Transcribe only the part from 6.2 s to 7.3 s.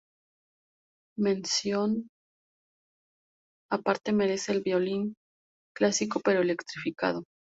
pero electrificado.